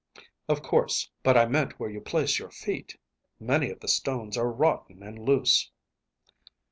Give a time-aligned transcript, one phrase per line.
[0.49, 2.97] "Of course; but I meant where you place your feet.
[3.39, 5.69] Many of the stones are rotten and loose."